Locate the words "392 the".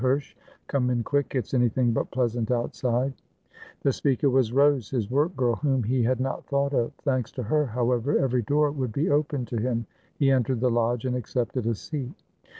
6.17-6.23